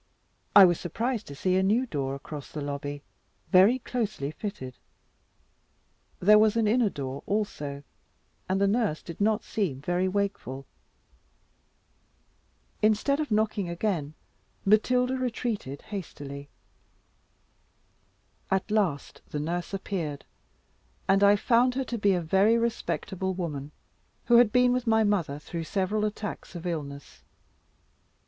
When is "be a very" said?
21.99-22.57